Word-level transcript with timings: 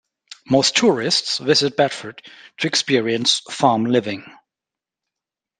Most 0.49 0.75
tourists 0.75 1.37
visit 1.37 1.77
Bedford 1.77 2.23
to 2.57 2.65
experience 2.65 3.41
farm 3.51 3.85
living. 3.85 4.25